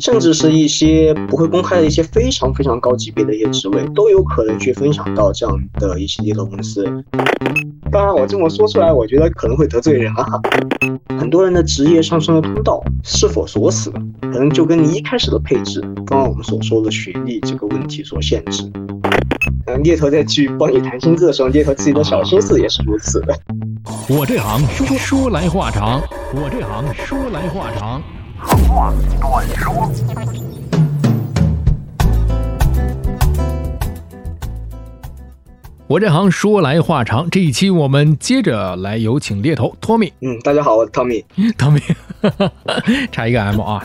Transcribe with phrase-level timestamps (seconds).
[0.00, 6.84] 甚至是一些不会公开的一些非常非常高级别的一些职位，都有可能去分享到这样的一些猎头公司。
[7.90, 10.26] 当然，我这么说出来，我觉得可能会得罪人啊。
[11.18, 13.90] 很多人的职业上升的通道是否锁死，
[14.20, 18.70] 可能就跟你一开始的配置，刚刚我们所说的学历这个问题所限制。
[19.66, 23.34] 嗯，猎头在去帮你谈薪资的时候，猎头自己的小心思也是如此的。
[24.08, 26.02] 我这行说说来话长，
[26.34, 28.02] 我这行说来话长。
[28.38, 29.90] 话短说。
[35.88, 40.12] 我这行说来话长，这一期我们接着来有请猎头托米。
[40.20, 41.24] 嗯，大家好，我是托米。
[41.56, 41.80] 托米，
[43.12, 43.82] 差一个 M 啊。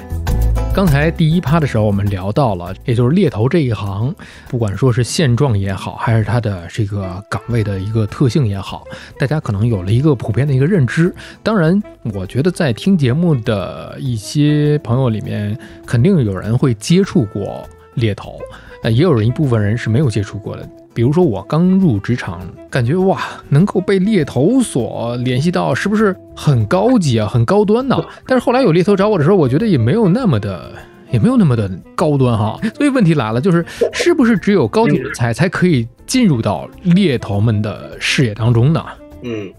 [0.73, 4.15] 刚才第一趴的时候，我们聊到了，也就是猎头这一行，
[4.47, 8.85] 不管说是现状也好，还是它的这个岗位的一个特性也好，
[9.19, 11.13] 大家可能有了一个普遍的一个认知。
[11.43, 11.79] 当然，
[12.13, 18.39] 我觉得在听节目的一些朋友里面，肯定有人会接触过猎头，
[18.83, 20.67] 呃，也有人一部分人是没有接触过的。
[20.93, 27.95] 比如说我刚入职场，感觉哇，能够被猎头所联系到，是不是很高级啊，很高端呢？
[28.27, 30.73] 但是后来有猎头找我的时候，我觉得也没有那么的，
[31.11, 32.59] 也没有那么的高端哈。
[32.75, 38.83] 所以问题来了，就是是不是只有高级人才才可以进入到猎头们的视野当中呢？
[39.21, 39.49] 嗯，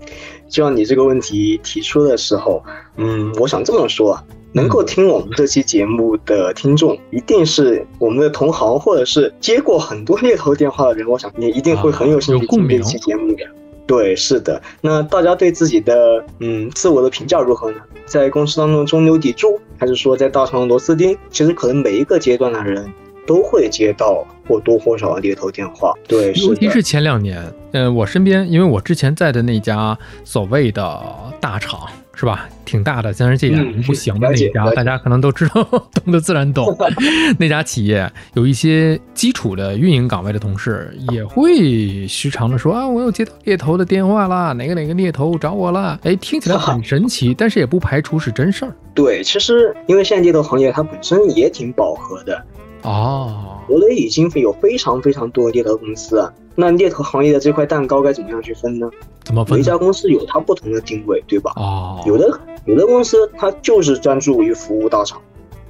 [0.48, 2.62] 就像你这个问题提出的时候，
[2.96, 4.22] 嗯，我想这么说。
[4.52, 11.08] 能够听我们这期节目的听众，一定是我们的同行，或者是接过很多猎头电话的人。
[11.08, 13.44] 我想你一定会很有兴趣听这期节目的。
[13.86, 14.62] 对，是的。
[14.80, 17.78] 那大家对自己的嗯自我的评价如何呢？
[18.06, 21.16] 在公司当中中流砥柱，还是说在大厂螺丝钉？
[21.30, 22.90] 其实可能每一个阶段的人
[23.26, 25.92] 都会接到或多或少的猎头电话。
[26.06, 31.00] 对，尤其是前两年，嗯，我身边，因为我之前在的那家所谓的
[31.40, 31.80] 大厂。
[32.22, 32.48] 是吧？
[32.64, 36.72] 挺大的，但是这家不行的那家，大家可能都知道， 懂的自然懂。
[37.36, 45.98] 那家企业有一些基础的运营岗位的同事，也会时常的说啊，我又接到猎头的电话啦，哪个哪个猎头找我啦？
[46.04, 48.72] 哎，听起来很 神奇，但是也不排除是真事儿。
[48.94, 52.40] 对，其实因为现在猎头行业它本身也挺饱和的。
[52.82, 56.32] 哦，国内已经有非常非常多的猎头公司啊。
[56.54, 58.90] 那猎头行业的这块蛋糕该怎么样去分呢？
[59.24, 59.54] 怎么分？
[59.54, 61.52] 每一家公司有它不同的定位，对吧？
[61.56, 65.20] 哦，有的有的公司它就是专注于服务大厂，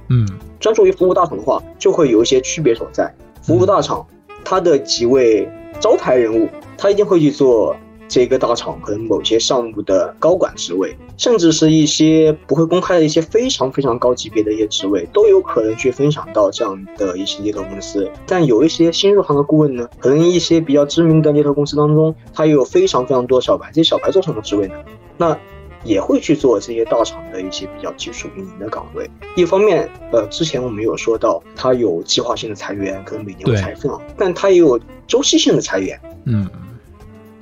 [0.09, 0.27] 嗯，
[0.59, 3.13] 专注于服务大厂的话，就会有一些区别所在。
[3.41, 4.05] 服务大厂，
[4.43, 5.49] 它的几位
[5.79, 7.75] 招牌人物，他一定会去做。
[8.13, 18.07] 这个大厂可能某些项目的高管职位，甚至是一些不会公开的一些非常非常高级别的一些职位，都有可能去分享到这样的一些猎头公司。
[18.27, 24.75] 但有一些新入行的顾问呢，可能一些比较知名的猎头公司当中，他也有非常非常多小白，这些小白做什么职位呢？
[25.17, 25.35] 那
[25.83, 29.09] 也会去做这些大厂的一些比较技术运营的岗位。
[29.35, 35.99] 一方面，呃，之前我们有说到，它有计划性的裁员，可能每年会裁份，但它也有周期性的裁员。
[36.25, 36.47] 嗯。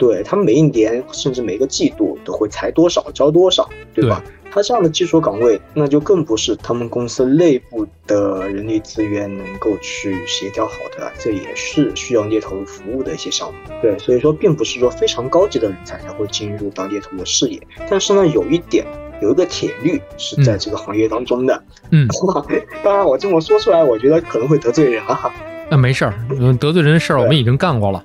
[0.01, 4.23] 对他们每一年甚至每个季度都会裁多少招多少，对吧？
[4.51, 13.59] 他这样的技术岗位，那就更不是他们公司内部的人力资源能够去协调好的，这也是需要猎头服务的一些项目。
[13.79, 17.61] 对，所以说并不是说非常高级的人才才会进入到猎头的视野。
[17.88, 18.84] 但是呢，有一点
[19.22, 21.63] 有一个铁律是在这个行业当中的。
[21.91, 22.07] 嗯，
[22.84, 25.31] 当然我这么说出来，我觉得可能会得罪人啊。
[25.71, 26.13] 那没事儿，
[26.59, 28.03] 得罪人的事儿我们已经干过了。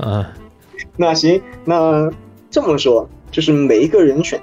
[0.00, 0.32] 啊，
[0.96, 2.10] 那行，那
[2.50, 4.40] 这么说，就是每一个人选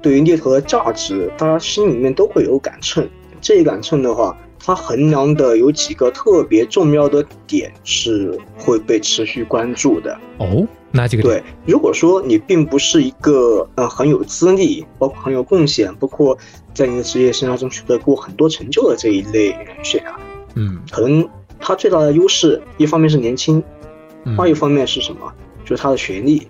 [0.00, 3.06] 对于猎头的价值，大家心里面都会有杆秤。
[3.42, 4.34] 这一杆秤的话，
[4.64, 10.16] 它衡量的有几个特别重要的点是会被持续关注的。
[10.38, 11.22] 哦，哪几个？
[11.22, 16.38] 对，如果说你并不是一个呃很有资历，包括很有贡献，包括。
[16.74, 20.18] 在你的职业生涯中取得过很多成就的这一类人选啊，
[20.54, 21.28] 嗯，可能
[21.60, 23.62] 他最大的优势，一方面是年轻，
[24.38, 25.30] 二一方面是什么？
[25.66, 26.48] 就是他的学历。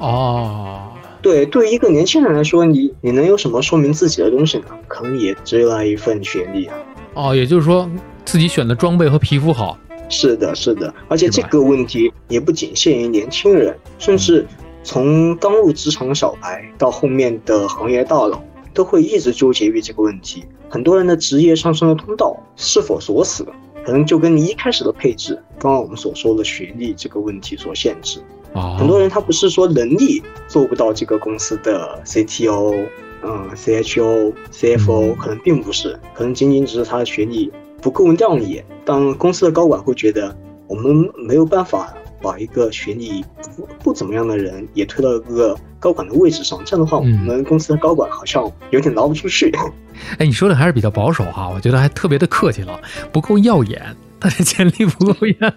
[0.00, 0.88] 哦，
[1.22, 4.64] 对，对于一个年轻人来说，你你能有什么说明自己的东西呢？
[4.88, 6.74] 可能也只有那一份学历啊。
[7.14, 7.88] 哦，也就是说
[8.24, 9.78] 自己选的装备和皮肤好。
[10.08, 14.46] 是的，是的，而且这个问题也不仅限于年轻人，甚至
[14.82, 18.42] 从刚入职场的小白到后面的行业大佬。
[18.74, 20.46] 都会一直纠结于这个问题。
[20.70, 23.52] 很多人的职业上升的通道是否锁死了，
[23.84, 28.18] 可能就跟你一开始的配置，刚刚我们所说的学历这个问题所限制。
[28.54, 32.86] 啊，很多人他不是说能力做不到这个公司的 CTO，
[33.22, 38.64] 嗯，CHO、CFO，可能并不是，可能仅仅只是他的学历不够亮眼。
[38.84, 40.36] 当公司的高管会觉得
[40.66, 43.24] 我们没有办法把一个学历
[43.56, 49.52] 不不怎么样的人也推到一个高管的位置上，这样的话，我嗯们公司的高管好像有点拿不出去。
[50.18, 52.80] 哎，你说的还是比较保守哈，我觉得还特别的客气了，
[53.12, 53.80] 不够耀眼，
[54.18, 55.54] 他的潜力不够艳，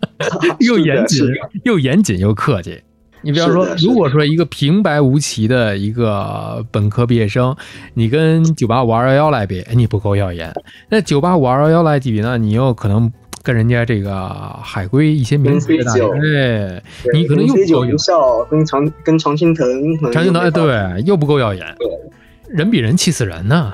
[0.60, 1.26] 又严谨
[1.64, 2.82] 又严谨又客气。
[3.22, 7.56] 你比方说如果说一个平白无奇的一个本科毕业生，
[7.94, 10.52] 你跟九八五二幺幺来比，哎你不够耀眼。
[10.88, 13.10] 那九八五二幺幺来比呢，你又可能
[13.42, 14.28] 跟人家这个
[14.62, 16.82] 海归一些名字的大学，跟 C9 哎，
[17.12, 19.66] 你可能又不够校跟常跟常青藤，
[20.12, 21.88] 常青藤，对，又不够耀眼，对，
[22.48, 23.72] 人比人气死人呢。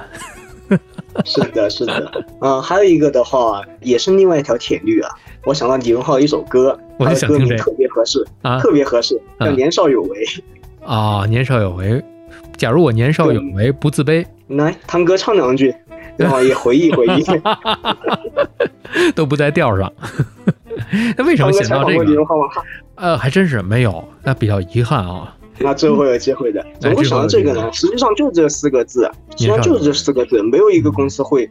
[1.25, 5.11] 是的，是的，呃，还有一个的话，也是另外一条铁律啊。
[5.45, 10.25] 我想到李荣浩一首歌，他的歌名特别合适，啊特别合适，叫啊《年少有为》。
[10.85, 12.03] 啊，年少有为。
[12.57, 15.75] 假如我年少有为，不自卑，来，汤哥唱两句，
[16.17, 17.25] 然后也回忆回忆。
[19.15, 19.93] 都不在调上。
[21.17, 22.05] 那为什么汤哥采访写到这个？
[22.05, 22.45] 李荣浩吗？
[22.97, 25.35] 呃，还真是没有，那比较遗憾啊。
[25.61, 26.65] 那最后会有机会的。
[26.81, 27.71] 怎么会想到这个呢？
[27.73, 31.49] 实际上就这四个字，实际上就是这四个字，没有一个公司会，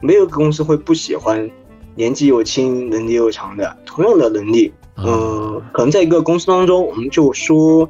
[0.00, 1.48] 没有一个公司会不喜欢
[1.94, 4.72] 年纪又轻、能力又强的同样的能力。
[4.94, 7.88] 啊嗯，可能在一个公司当中，我们就说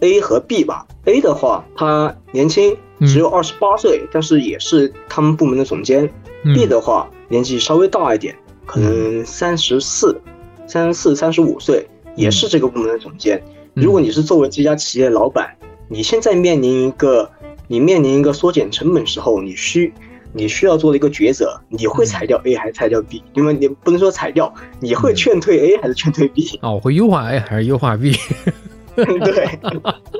[0.00, 0.84] A 和 B 吧。
[1.04, 6.10] A 的话，他年轻，嗯只有二十八岁，但是也是他们部门的总监。
[6.42, 8.34] 嗯 B 的话，年纪稍微大一点，
[8.66, 10.20] 可能三十四、
[10.66, 13.40] 三十四、三十五岁，也是这个部门的总监。
[13.46, 15.54] 嗯如果你是作为这家企业的老板，
[15.86, 17.30] 你现在面临一个
[17.68, 19.92] 你面临一个缩减成本时候，你需
[20.32, 23.22] 你需要做的一个抉择，你会裁掉 A 还是裁掉 B？
[23.34, 24.50] 因为你不能说裁掉，
[24.80, 26.58] 你会劝退 A 还是劝退 B？
[26.62, 28.16] 啊，我会优化 A 还是优化 B？
[28.96, 29.58] 对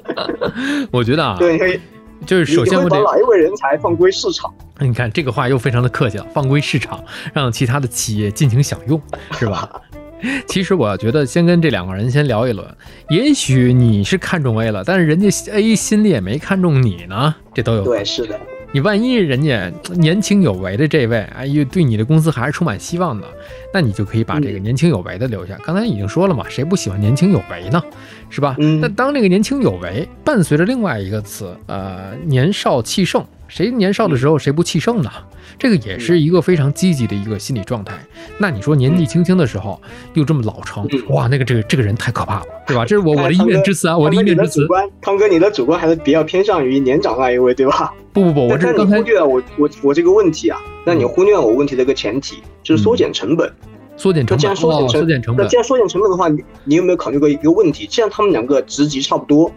[0.92, 1.80] 我觉得啊，对，
[2.26, 4.52] 就是首先你会把我得，哪一位人才放归市场？
[4.80, 7.02] 你看这个话又非常的客气了，放归市场，
[7.32, 9.00] 让其他的企业尽情享用，
[9.32, 9.80] 是吧？
[10.46, 12.66] 其实我觉得先跟这两个人先聊一轮，
[13.10, 18.38] 也许你是看中 A 了，但是人家 A 心里也没看中你呢，这都有对，是的，
[18.72, 23.26] 你万一人家年轻有为的这位，哎，又对你的公司还是充满希望的，
[23.72, 25.56] 那你就可以把这个嗯年轻有为的留下。
[25.64, 27.82] 刚才已经说了嘛，谁不喜欢年轻有为呢？
[28.28, 28.56] 是吧？
[28.58, 35.10] 嗯那当这个年轻有为伴随着另外一个词，呃，年少气盛，谁年少的时候谁不气盛呢？
[35.58, 37.94] 这个也是一个非常积极的一个心理状态。
[38.38, 39.80] 那你说年纪轻轻的时候
[40.14, 42.84] 又这么老成，嗯哇，那个这个这个人太可怕了，对吧？
[42.84, 44.60] 这是我我的一面之词啊，我的一面之词。
[44.60, 47.92] 你的主观，汤哥，你的主观还是比较偏向于年长那一位，对吧？
[48.12, 53.50] 不不不，我这刚才你忽略了我我我这个问题啊，那你忽略了我问题的一个前提，就是缩减成本。
[53.98, 57.86] 缩减成本，那既然缩减哦，成缩减成本那既，然缩减成本的话，你你有没有考虑过一个问题？
[57.86, 59.50] 既然他们两个职级差不多，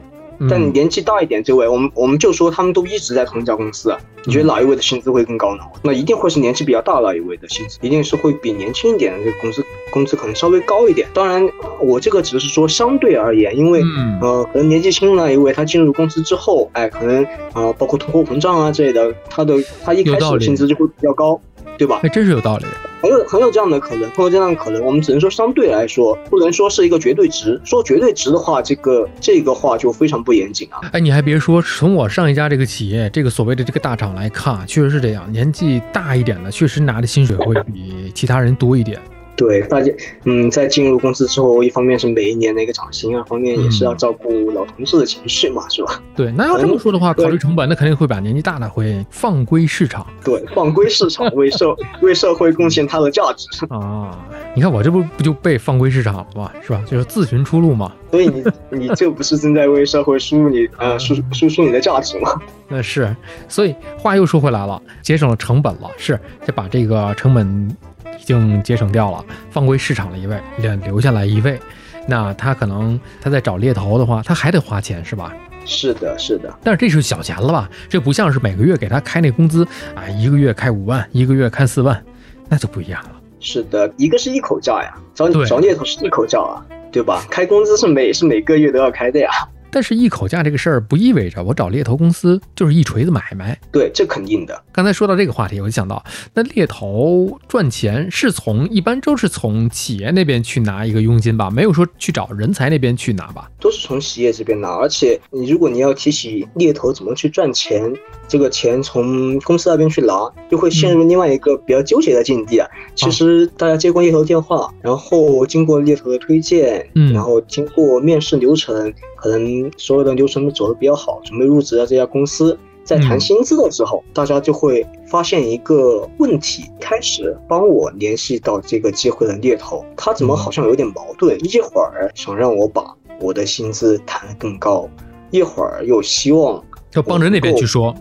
[0.50, 5.64] 但嗯年纪大一点这位，我们我们就说他们都一直在同一家公司，啊你觉得哪一位的薪资会更高呢？
[5.82, 11.08] 那一定会是年纪比较大的那一位的薪资，一定是会比年轻一点的这个公司工资可能稍微高一点。
[11.14, 11.50] 当然，
[11.82, 21.40] 我这个只是说相对而言，因为嗯呃，可能年纪轻的那一位，他进入公司之后，哎，可能呃，包括通货膨胀啊之类的，他的他一开始的薪资就会比较高，
[21.80, 22.00] 对吧？
[22.04, 22.66] 还真是有道理。
[23.02, 24.84] 很有很有这样的可能，很有这样的可能。
[24.84, 27.60] 我们只能说相对来说，不能说是一个绝对值。
[27.64, 30.81] 说绝对值的话，这个这个话就非常不严谨啊。
[30.92, 39.00] 哎，你还别说，从我上一家这个企业，这个所谓的这个大厂来看，确实是这样，年纪大一点的，确实拿的薪水会比其他人多一点。
[39.40, 39.90] 对，大家
[40.26, 46.04] 嗯，在进入公司之后，一方面是每一年的一个涨薪，二方面也是要照顾老同事的情绪嘛，是吧？
[46.14, 53.48] 对，那要这么说的话，考虑成本，那肯定会把年纪大的会放归市场对，放归市场，为社为社会贡献它的价值。
[53.74, 54.28] 啊。
[54.56, 56.52] 你看我这不不就被放归市场了吗？
[56.62, 56.84] 是吧？
[56.86, 57.94] 就是自寻出路嘛。
[58.12, 62.34] 所以你你这不是正在为社会输入你呃输 输出你的价值吗？
[62.68, 63.16] 那是，
[63.48, 67.78] 所以话又说回来了，节省了成本了，是就把这个成本
[68.19, 71.59] 已经节省掉了，放归市场了一位，留留下来一位。
[72.07, 75.33] 那他可能他在找猎头的话，他还得花钱是吧？
[75.66, 77.69] 是的，是的，但是这是小钱了吧？
[77.88, 82.04] 这不像是每个月给他开那工资啊，一个月开五万，一个月开四万，
[82.47, 83.11] 那就不一样了。
[83.40, 87.23] 是的，一个是一口价呀，找对找猎头是一口价啊，对吧？
[87.30, 89.30] 开工资是每是每个月都要开的呀。
[89.71, 93.59] 但是一口价这个事儿不意味着我找猎头公司就是一锤子买卖。
[93.71, 94.64] 对，这肯定的。
[94.71, 103.49] 刚才说到这个话题，我就想到，那猎头赚钱是从一般都是从企业那边去拿一个佣金吧，没有说去找人才那边去拿吧？
[103.59, 107.94] 都是从企业这边拿，而且你如果你要提起猎头怎么去赚钱，
[108.28, 110.14] 这个钱从公司那边去拿，
[110.49, 112.68] 就会陷入另外一个比较纠结的境地啊。
[112.95, 119.42] 其实大家接过猎头电话，然后经过猎头的推荐，嗯然后经过面试流程，可能
[119.78, 122.57] 所有的流程都走得比较好，准备入职了这家公司。
[122.83, 131.37] 在谈薪资的时候，大家就会发现一个问题，开始帮我联系到这个机会的猎头，他怎么好像有点矛盾？
[131.45, 132.83] 一会儿想让我把
[133.19, 134.89] 我的薪资谈得更高，
[135.30, 136.63] 一会儿又希望
[136.94, 137.94] 要帮着那边去说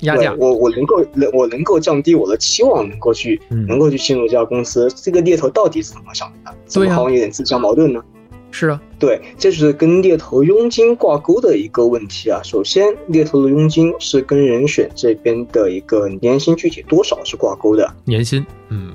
[0.00, 0.34] 压价。
[0.38, 4.92] 我我能够能我能够降低我的期望，能够去能够去进入这家公司。
[4.94, 6.54] 这个猎头到底是怎么想的？
[6.66, 8.02] 怎么好像有点自相矛盾呢？
[8.50, 12.40] 是啊，对，这就是跟猎头佣金挂钩的一个问题啊。
[12.42, 17.88] 首先，猎头的佣金是跟人选这边的一个年薪具体多少是挂钩的。
[18.04, 18.92] 年薪，嗯，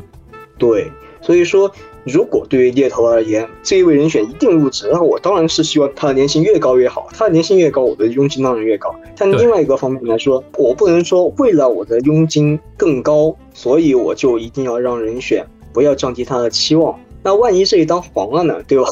[0.58, 0.92] 对。
[1.22, 1.72] 所以说，
[2.04, 7.08] 如果对于猎头而言，这一位人选一定入职，那我当然是希望他的年薪越高越好。
[7.14, 8.94] 他的年薪越高，我的佣金当然越高。
[9.16, 17.00] 但另外一个方面来说，我不能说为了我的佣金更高，所以我就一定要让人选不要降低他的期望。
[17.24, 18.62] 那万一这一单黄了呢？
[18.68, 18.84] 对吧？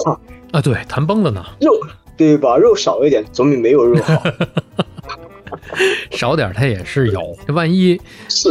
[0.51, 1.71] 啊，对，谈崩了呢，肉，
[2.17, 2.57] 对吧？
[2.57, 4.23] 肉少一点总比没有肉好，
[6.11, 7.35] 少点它也是有。
[7.47, 7.99] 万一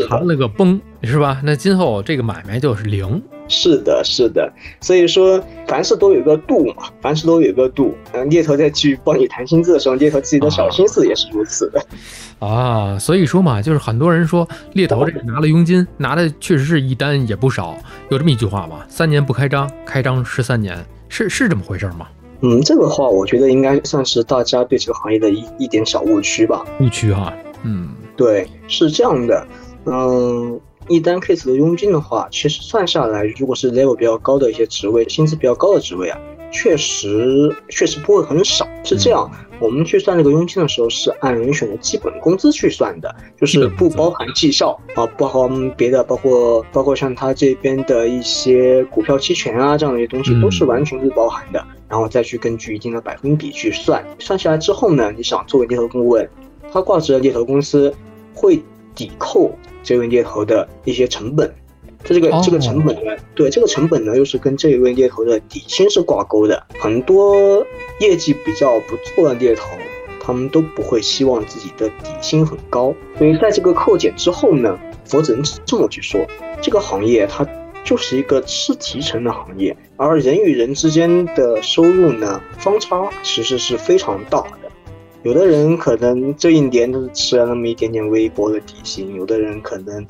[0.09, 1.41] 谈了个崩，是吧？
[1.45, 3.23] 那今后这个买卖就是零。
[3.53, 4.51] 是的，是的。
[4.81, 7.95] 所以说，凡事都有个度嘛，凡事都有个度。
[8.13, 11.85] 嗯，猎头在去帮你谈薪资的时候，猎头自己的小心思也是如此的。
[12.39, 17.77] 啊，所以说嘛，就是很多人说猎头这个拿了佣金，拿的确实是一单也不少。
[18.09, 20.79] 有这么一句话嘛，三年不开张，开张十三年。
[21.11, 22.09] 是是这么回事吗？
[22.41, 26.65] 嗯，这个话我觉得应该算是大家对这个行业的一一点小误区吧。
[26.81, 27.31] 误区哈，
[27.65, 29.47] 嗯，对，是这样的。
[29.85, 36.19] 嗯，一单 case 的佣金的话，其实算下来，如果是 level 比较高的一些职位，薪资比较高的职位啊。
[36.51, 38.67] 确实，确实不会很少。
[38.83, 51.63] 是这样，我们去算这个佣金的时候，是按人选的基本工资去算的，就是不包含绩效啊，不包含别的，包括包括像他这边的一些股票期权啊这样的一些东西，都是完全不包含的。
[51.89, 56.29] 然后再去根据一定的百分比去算，算下来之后呢，你想作为猎头顾问，
[56.73, 57.93] 他挂职的猎头公司
[58.33, 58.63] 会
[58.95, 59.51] 抵扣
[59.83, 61.53] 这位猎头的一些成本。
[62.03, 66.67] 它这个这个成本呢，对这个成本呢，又是跟这一位猎头的底薪是挂钩的。
[66.79, 67.65] 很多
[68.01, 69.69] 业绩比较不错的猎头，
[70.19, 72.95] 他们都不会希望自己的底薪很高。
[73.19, 74.79] 所以在这个扣减之后呢，
[75.13, 76.27] 我只能这么去说，
[76.63, 77.47] 这个行业它
[77.85, 84.71] 就是一个吃提成的行业，而人与人之间的收入呢，方差其实是非常大的。
[85.23, 90.07] 有的人可能这一年都是吃了那么一点点微薄的底薪，有的人可能。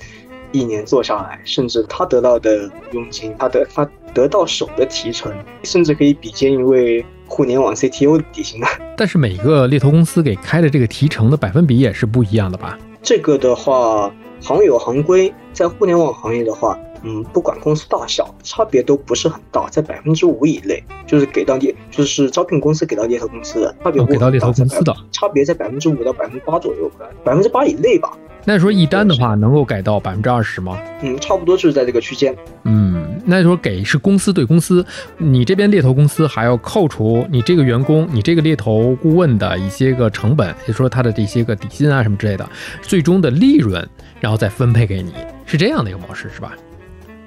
[0.52, 8.68] 一年做下来，甚至他得到的佣金，他的他得到手的提成，甚至可以比肩一位互联网 CTO 的底薪啊。
[8.96, 12.78] 但是每个猎头公司给开的这个提成的百分比也是不一样的吧？
[13.02, 26.90] 这个的话，行有行规，在互联网行业的话，嗯，不管公司大小，差别都不是很大，在百分之五以内，就是给到猎，就是招聘公司给到猎头公司的差别，给到猎头公司的差别在百分之五到百分之八左右，
[27.24, 28.12] 百分之八以内吧。
[28.44, 30.78] 那说一单的话，能够改到百分之二十吗？
[31.02, 32.34] 嗯，差不多就是在这个区间。
[32.64, 34.84] 嗯，那说给是公司对公司，
[35.18, 42.48] 你这边猎头公司还要扣除你这个员工、你这个猎头顾问的一些个成本，也说他的这些个底薪啊什么之类的，
[42.82, 43.86] 最终的利润，
[44.20, 45.12] 然后再分配给你，
[45.44, 46.52] 是这样的一个模式，是吧？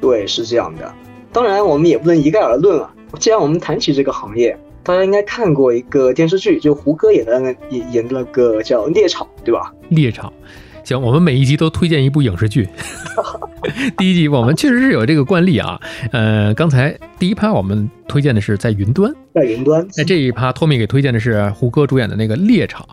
[0.02, 0.92] 对，是这样的。
[1.32, 2.94] 当然，我们也不能一概而论啊。
[3.20, 9.72] 既然我们谈起这个行业，大家应该看过一个电视剧，就胡歌演的演演的那个叫《猎场》，对吧？
[9.90, 10.32] 猎场。
[10.84, 12.68] 行，我们每一集都推荐一部影视剧。
[13.98, 15.80] 第一集我们确实是有这个惯例啊。
[16.12, 19.88] 呃，刚才第一趴我们推荐的是在云端，在云端。
[19.98, 22.86] 那这一趴托米给推荐的是胡歌主演的那个《猎场》。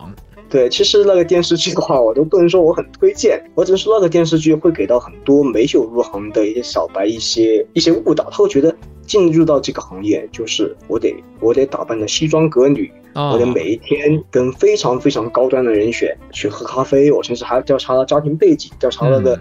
[0.49, 8.75] 对，其实那个电视剧的话，我都不能说我很推荐，我只是说那个电视剧会给到很多没有入行的一些小白一些一些误导，他会觉得
[9.07, 12.91] 进入到这个行业就是我得我得打扮的西装革履。
[13.15, 19.39] 我得每一天跟非常非常高端的人选去喝咖啡，我甚至还要调查了家庭背景，调查了的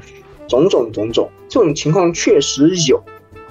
[0.47, 1.29] 种种种种。
[1.47, 3.01] 这种情况确实有，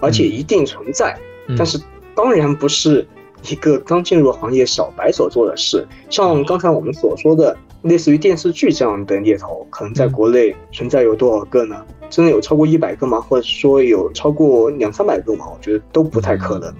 [0.01, 1.17] 而且一定存在。
[1.57, 1.81] 但是
[2.17, 3.07] 当然不是
[3.49, 5.87] 一个刚进入行业小白所做的事。
[6.11, 11.77] 像刚才我们所说的，类似于电视剧这样的猎头，可能在国内存在有多少个呢？
[12.11, 13.21] 真的有超过一百个吗？
[13.21, 15.47] 或者说有超过两三百个吗？
[15.49, 16.75] 我觉得都不太可能。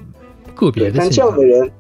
[0.57, 1.71] 个别的，但这样的人。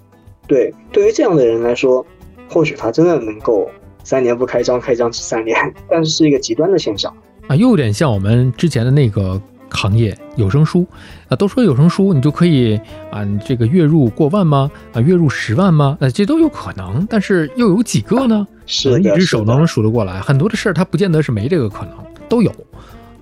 [0.48, 2.04] 对，对于这样的人来说，
[2.50, 3.70] 或许他真的能够
[4.02, 5.56] 三年不开张，开张吃三年，
[5.88, 7.14] 但是是一个极端的现象
[7.46, 9.40] 啊，又有点像我们之前的那个
[9.70, 10.86] 行业有声书
[11.28, 14.70] 啊，都说有声书你就可以啊，这个月入过万吗？
[14.94, 15.96] 啊，月入十万吗？
[16.00, 18.46] 呃，这都有可能，但是又有几个呢？
[18.64, 21.92] 是一只手都能数得过来，很多的事儿它不见得是没这个可能，
[22.28, 22.50] 都有，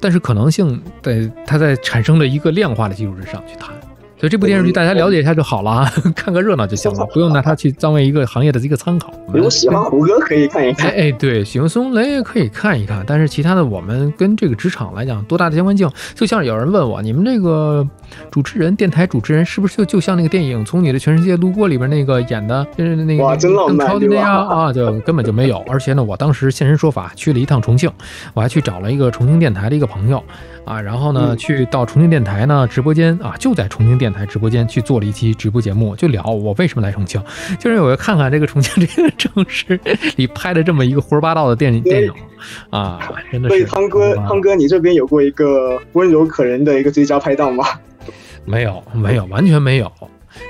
[0.01, 3.71] 但是可能性在它在产生了一个量化的基础之上去谈。
[4.19, 9.13] 所以这部电视剧大家了解一下就好了啊， 看个热闹就行了， 不用拿它去当为一个行业的一个参考。
[9.33, 15.91] 如果喜欢胡歌可以看一看，哎哎，对，喜欢孙红雷也可以看一看，但是其他的我们跟这个职场来讲多大的相关性？
[16.15, 17.87] 就像有人问我，你们这个
[18.31, 24.73] 主持人，电台主持人是不是就就像那个电影《从你的全世界路过》里边那个演的，就是那个哇真浪漫超的那样啊？
[24.73, 25.59] 就根本就没有。
[25.69, 27.91] 而且呢，我当时现身说法，去了一趟重庆，
[28.33, 30.23] 我还去找了一个重庆电台的一个朋友。
[30.65, 37.23] 啊，然后呢，嗯去到重庆电台呢直播间啊，就在重庆电台直播间去做了一期直播节目，就聊我为什么来重庆，
[37.59, 39.79] 就是我要看看这个重庆这个城市
[40.17, 42.13] 里拍的这么一个胡说八道的电影电影
[42.71, 43.65] 啊，真的所以。
[43.65, 47.65] 汤哥，啊汤哥，你这边有过一个温柔可人的一个最佳拍档吗？
[48.45, 49.91] 没有，没有，完全没有。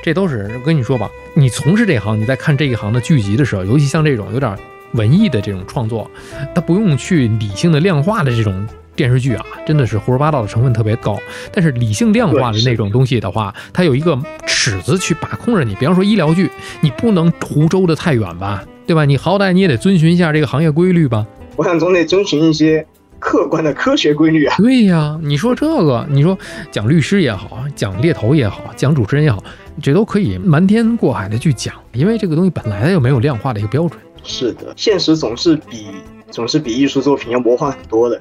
[0.02, 4.56] 这都是我跟你说吧，你从事这行，你在看这一行的剧集的时候，尤其像这种有点
[4.92, 6.10] 文艺的这种创作，
[6.54, 8.66] 它不用去理性的量化的这种
[8.97, 11.17] 电视剧啊，真的是胡说八道的成分特别高。
[11.53, 15.75] 但是理性量化的那种东西的话，它有一个尺子去把控着你。
[15.76, 16.50] 比方说医疗剧，
[16.81, 19.05] 你不能胡诌的太远吧， 对吧？
[19.05, 21.25] 你好歹你也得遵循一下这个行业规律吧。
[21.55, 22.85] 我想总得遵循一些
[23.19, 24.57] 客观的科学规律啊。
[24.59, 26.37] 对呀，你说这个，你说
[26.71, 29.43] 讲律师也好，讲猎头也好，讲主持人也好，
[29.83, 34.00] 这都可以瞒天过海的去讲，因为这个东西本来就没有量化的一个标准。
[34.23, 35.87] 是的，现实总是比
[36.31, 38.21] 总是比艺术作品要魔幻很多的。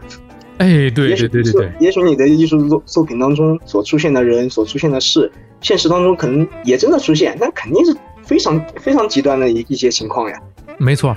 [0.57, 5.31] 哎，对对对对对，也许你的艺术作作品当中所出现的人、所出现的事，
[5.61, 10.37] 现实当中可能也真的出现，但肯定是非常非常极端的一一些情况呀。
[10.77, 11.15] 没错。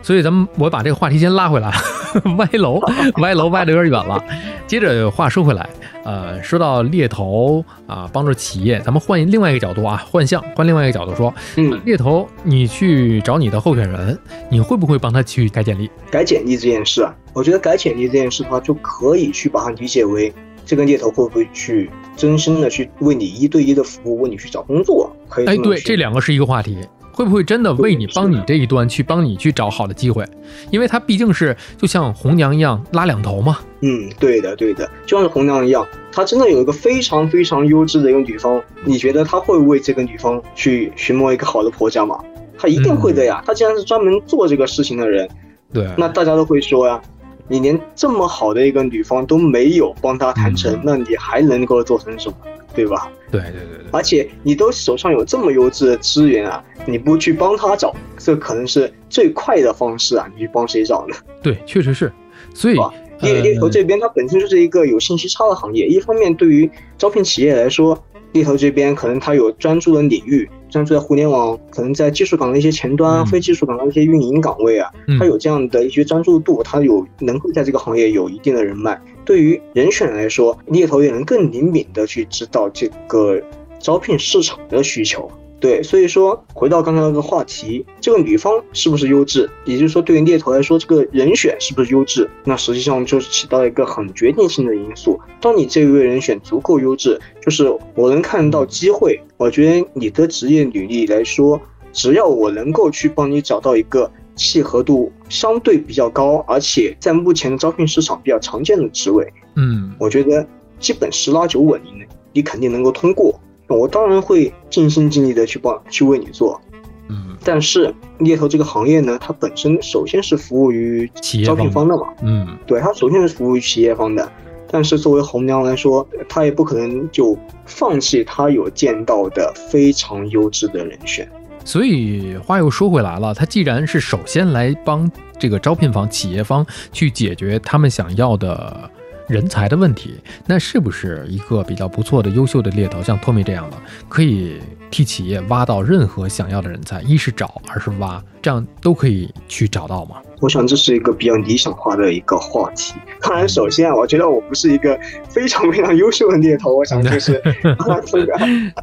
[0.00, 1.72] 所以咱们我把这个话题先拉回来，
[2.38, 2.80] 歪楼
[3.16, 4.22] 歪楼歪的有点远了。
[4.66, 5.68] 接着话说回来，
[6.04, 14.18] 呃，说到猎头啊，帮助企业，咱们换另外一个角度啊，换向换另外一个角度说，嗯，猎头你去找你的候选人，
[14.50, 15.90] 你会不会帮他去改简历？
[16.10, 20.32] 改简历这件事啊，我觉得改简历这件事的话，就可以去把它理解为
[20.66, 26.76] 这个猎头会不会去真心的去为你一对一的服务，为你去找工作，可以哎，对，这两个是一个话题，
[27.18, 30.24] 会不会真的为你帮你这一端去帮你去找好的机会？
[30.70, 33.58] 因为他毕竟是就像红娘一样拉两头嘛。
[33.80, 42.20] 嗯，对的，对的，就像是红娘一样，他真的有一个非常非常优质的一个女方，你觉得他会为这个女方去寻摸一个好的婆家吗？
[42.56, 43.42] 他一定会的呀。
[43.44, 45.28] 他既然是专门做这个事情的人，
[45.72, 47.02] 对，那大家都会说呀，
[47.48, 52.36] 你连这么好的一个女方都没有帮他谈成，嗯那你还能够做成什么？
[52.74, 53.10] 对吧？
[53.32, 60.30] 对对对对，而且你都手上有这么优质的资源啊，你不去帮他找，这可能是最快的方式啊！
[60.34, 61.16] 你去帮谁找呢？
[61.42, 62.12] 对，确实是。
[62.54, 68.00] 所以哇猎猎头呃这边它本身就是一个有信息差的行业，一方面对于招聘企业来说，
[68.32, 79.00] 猎头这边可能它有专注的领域，专注在互联网，可能在技术岗的一些前端、嗯非技术岗的一些运营岗位啊，嗯它有这样的一些专注度，他有能够在这个行业有一定的人脉。
[79.24, 83.40] 对于人选来说，猎头也能更灵敏的去知道这个
[83.78, 85.30] 招聘市场的需求。
[85.60, 95.18] 对，所以说回到刚才那个话题，这个女方是不是优质，也就是说对于猎头来说，这个人选是不是优质，那实际上就是起到一个很决定性的因素。
[95.40, 101.60] 当你这一位人选足够优质，就是我能看到机会，我觉得你的职业履历来说，
[101.92, 110.46] 只要我能够去帮你找到一个契合度相对比较高，而且在目前的招聘市场比较常见的职位，嗯，我觉得
[110.78, 113.40] 基本十拿九稳，你你肯定能够通过。
[113.76, 116.60] 我当然会尽心尽力的去帮去为你做，
[117.08, 124.30] 嗯但是猎头这个行业呢，它本身首先是服务于企业招聘方方的嘛，嗯对，它首先是服务于企业方的。
[124.70, 131.26] 但是作为红娘来说，她也不可能就放弃她有见到的非常优质的人选。
[131.64, 138.90] 所以话又说回来了，他既然是首先来帮这个招聘方、企业方去解决他们想要的
[139.28, 143.76] 人才的问题，那是不是一个比较不错的、优秀的猎头，像托米这样的，
[144.08, 144.58] 可以
[144.90, 147.02] 替企业挖到任何想要的人才？
[147.02, 150.16] 一是找，二是挖，这样都可以去找到吗？
[150.40, 152.94] 我想这是一个比较理想化的一个话题。
[153.20, 157.40] 当然，首先啊，我觉得我不是一个非常非常优秀的猎头，我想 就是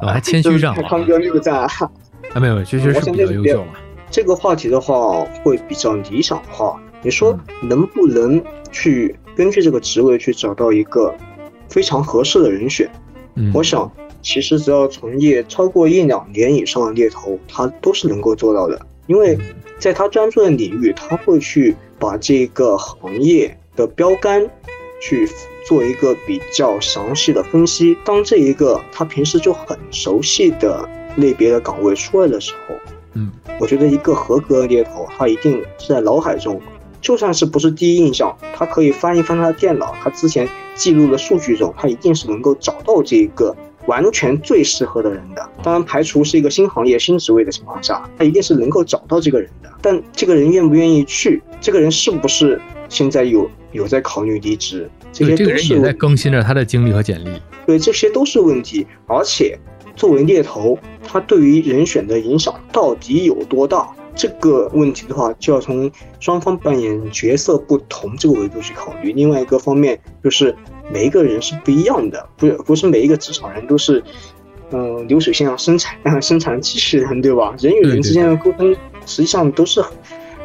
[0.02, 1.68] 我还谦虚上了，康哥六赞啊。
[2.34, 3.68] 啊，没有，确实是比较优秀了。
[4.12, 6.80] 这个话题的话，会比较理想化。
[7.02, 11.14] 你说能不能去根据这个职位去找到一个
[11.70, 12.90] 非常合适的人选？
[13.36, 19.38] 嗯，我想，其实只要从业超过一两年以上的猎头，他都是能够做到的，因为
[19.78, 24.50] 在他专注的领域，他会去把这个行业的标杆
[25.02, 25.30] 去
[25.68, 27.98] 做一个比较详细的分析。
[28.06, 32.76] 当这一个他平时就很熟悉的类别的岗位出来的时候，
[33.16, 36.62] 嗯，我觉得一个合格的猎头，他一定是在脑海中，
[37.06, 45.48] 就算是不是第一印象，他可以翻一翻他的电脑，他之前记录的数据中，他一定是能够找到这个完全最适合的人的。
[45.62, 49.70] 当然，排除是一个新行业、新职位的情况下，他一定是能够找到这个人的。
[49.84, 51.44] 但这个人愿不愿意去？
[51.62, 54.90] 这个人是不是现在有有在考虑离职？
[55.14, 57.30] 这些这个人也在更新着他的经历和简历。
[57.68, 58.88] 对，这些都是问题。
[59.06, 59.56] 而且，
[59.96, 63.88] 作为猎头，他对于人选的影响到底有多大？
[64.16, 69.12] 这个问题的话，就要从双方扮演角色不同这个维度去考虑。
[69.12, 70.56] 另外一个方面就是，
[70.90, 74.02] 每一个人是不一样的，不不是每一个职场人都是，
[74.72, 77.54] 嗯，流水线上生产 生产机器人，对吧？
[77.60, 78.74] 人与人之间的沟通，
[79.06, 79.84] 实际上都是，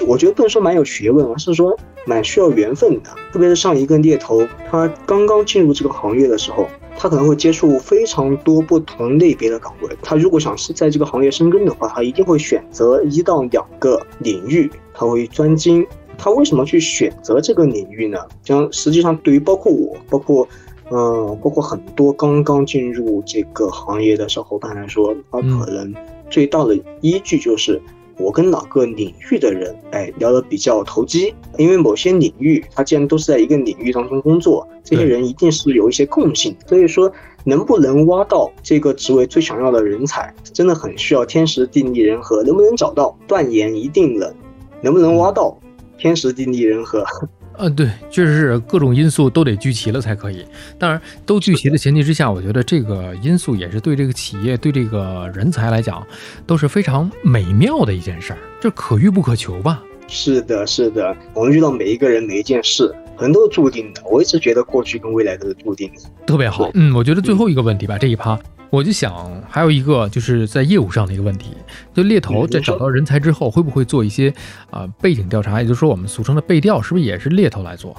[0.06, 3.10] 我觉得不能说蛮有学问，而是说蛮需要缘分的。
[3.32, 6.66] 特别是像一个猎头，他刚刚进入这个行业的时候。
[7.02, 9.88] 他可能会接触非常多不同类别的岗位。
[10.02, 15.86] 他如果想是在这个行业深耕的话，他一定会选择一到两个领域，他会专精。
[16.18, 18.18] 他为什么去选择这个领域呢？
[18.42, 20.46] 将实际上对于包括我，包括
[20.90, 25.94] 嗯，包括很多刚刚进入这个行业的小伙伴来说，他可能
[26.28, 27.80] 最大的依据就是。
[28.20, 37.11] 我跟哪个领域的人，哎，聊得比较投机，因为某些领域，他既然都是在一个领域当中工作，这些人一定是有一些共性，所以说
[37.44, 44.33] 能不能挖到这个职位最想要的人才，真的很需要天时地利人和，能不能找到断言一定能，
[44.83, 45.59] 能不能挖到
[45.96, 47.04] 天时地利人和。
[47.56, 50.44] 呃，对，确实是各种因素都得聚齐了才可以。
[50.78, 56.06] 当然，都聚齐的前提之下，我觉得这个因素也是对这个企业、对这个人才来讲
[56.46, 59.82] 都是非常美妙的一件事儿，就可遇不可求吧。
[60.08, 64.02] 是的，是的，我们遇到每一个人、每一件事，能都是注定的。
[64.11, 66.00] 我一直觉得过去跟未来都是注定的。
[66.26, 68.38] 特别好，嗯，我觉得最后一个问题吧，这一趴。
[68.70, 69.12] 我就想，
[69.48, 71.50] 还有一个就是在业务上的一个问题，
[71.92, 74.33] 就猎头在找到人才之后，会不会做一些
[74.70, 75.61] 啊背景调查？
[75.61, 77.96] 也就是说，我们俗称的背调，是不是也是猎头来做？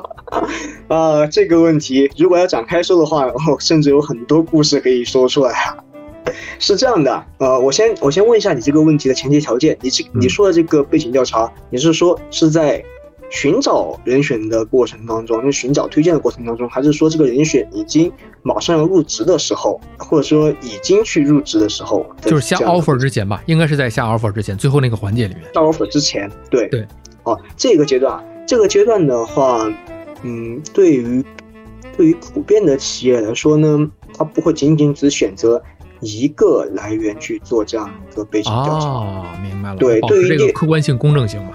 [0.88, 5.78] 啊，这个问题如果要展开说的话，哦，甚至有很多故事可以说出来啊。
[6.60, 12.84] 是这样的，呃，我先我先问一下你这个问题的前提条件，你这你说的这个背景调查，你是说是在？
[13.30, 18.10] 寻找人选的过程当中，就寻找推荐的过程当中，还是说这个人选已经
[18.42, 23.42] 马上要入职的时候，或者说已经去入职的时候，就是下 offer 之前吧？
[23.46, 25.44] 应该是在下 offer 之前，最后那个环节里面。
[25.54, 26.86] 下 offer 之前，对对。
[27.24, 29.70] 哦，这个阶段，这个阶段的话，
[30.22, 31.22] 嗯，对于
[31.94, 35.62] 对于普遍的企业来说呢，它不会仅仅只选择
[36.00, 38.86] 一个来源去做这样一个背景调查。
[38.86, 39.76] 哦，明白了。
[39.76, 41.52] 对，对于这个客观性、公正性嘛。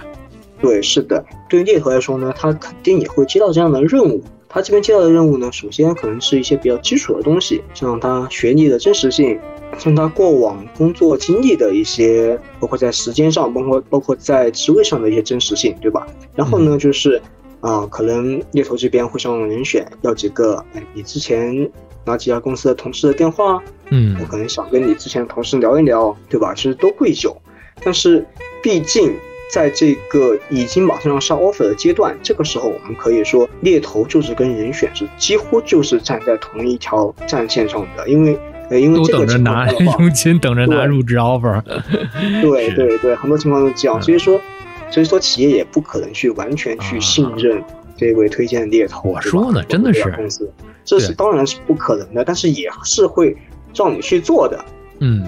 [0.64, 4.24] 对，是的，对于猎头来说呢，他肯定也会接到这样的任务。
[4.48, 9.38] 他这边接到的任务呢，首先可能是一些比较基础的东西，像他学历的真实性，
[9.78, 16.08] 像他过往工作经历的一些，包括在时间上，包括包括在职位上的一些真实性，对吧？
[16.34, 17.22] 然后呢，就是
[17.60, 21.70] 啊，可能猎头这边会向人选要几个，哎，你之前
[22.06, 23.62] 哪几家公司的同事的电话？
[23.90, 26.54] 嗯，我可能想跟你之前的同事聊一聊，对吧？
[26.56, 27.36] 其实都会有，
[27.84, 28.26] 但是
[28.62, 29.14] 毕竟。
[29.54, 38.36] 在这个已经马上要上 offer 的阶段，这个时候我们可以说猎头就是跟人选是几乎就是站在同一条战线上的，因为
[38.72, 41.62] 呃，因为这个情况的话， 佣金等着拿入职 offer。
[42.42, 44.42] 对对对，很多情况都这样，所以说，
[44.90, 47.64] 所以说企业也不可能去完全去信任
[47.96, 49.12] 这位推荐猎头。
[49.12, 50.52] 我说呢，真的是公司，
[50.84, 53.38] 这是当然是不可能的，但是也是会
[53.72, 54.66] 照你去做的。
[54.98, 55.24] 嗯。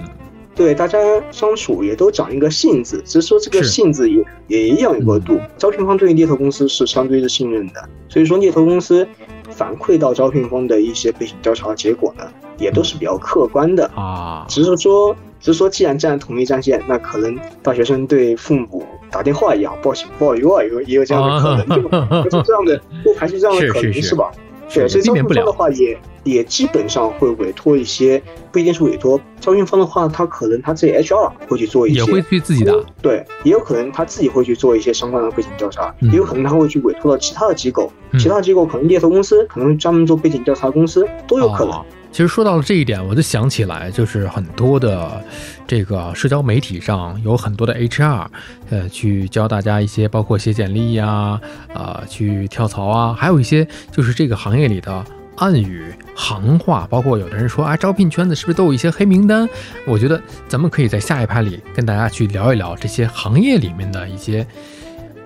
[0.56, 0.98] 对，大家
[1.30, 5.38] 相处也都长一个性子，只是说这个性子也也一样有个度。
[5.58, 9.06] 招聘方对于猎头公司是相对是信任的，所以说猎头公司
[9.50, 12.24] 反馈到招聘方的一些背景调查结果呢，
[12.56, 14.46] 也都是比较客观的啊。
[14.48, 24.32] 只是说，只是说，既然站在同一战线，那可能大学生对父母打电话一样，报喜不报忧啊，有也有这样的可能，就是这样的，不排除这样的可能，是吧？
[24.72, 29.20] 对，所以招聘方的话也也基本上会委托一些，不一定是委托。
[29.40, 32.84] 招聘方的话，他可能他自己 HR 会去做一些，也会去自己的。
[33.00, 41.82] 对，也有可能他自己会去做一些相关的背景调查，也有可能他会去委托到其他的机构，其他机构可能猎头公司，可能专门做背景调查公司都有可能。
[42.16, 45.22] 其实说到了这一点，我就想起来，就是很多的
[45.66, 48.26] 这个社交媒体上有很多的 HR，
[48.70, 51.38] 呃，去教大家一些，包括写简历呀，
[51.74, 55.04] 呃，去跳槽啊，还有一些就是这个行业里的
[55.36, 59.46] 暗语行话，包括有的人说啊，招聘圈子是不是都有一些黑名单？
[59.86, 64.46] 我觉得咱们可以在下一趴里跟大家去聊一聊这些行业里面的一些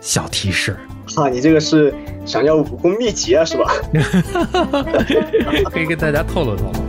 [0.00, 0.76] 小提示。
[1.16, 1.92] 哈，你这个是
[2.24, 3.72] 想要武功秘籍啊，是吧？
[5.72, 6.80] 可以跟大家透露透露。